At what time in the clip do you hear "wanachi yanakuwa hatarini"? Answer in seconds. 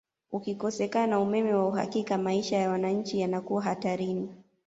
2.69-4.29